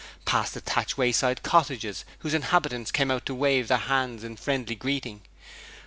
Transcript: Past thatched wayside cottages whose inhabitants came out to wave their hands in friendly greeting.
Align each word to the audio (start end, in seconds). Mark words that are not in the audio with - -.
Past 0.25 0.53
thatched 0.55 0.97
wayside 0.97 1.43
cottages 1.43 2.05
whose 2.21 2.33
inhabitants 2.33 2.91
came 2.91 3.11
out 3.11 3.23
to 3.27 3.35
wave 3.35 3.67
their 3.67 3.77
hands 3.77 4.23
in 4.23 4.35
friendly 4.35 4.73
greeting. 4.73 5.21